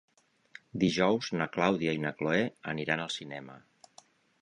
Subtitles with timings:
[0.83, 2.43] Dijous na Clàudia i na Cloè
[2.75, 3.61] aniran al cinema.